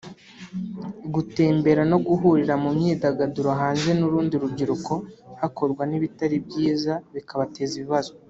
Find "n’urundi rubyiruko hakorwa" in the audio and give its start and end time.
3.99-5.83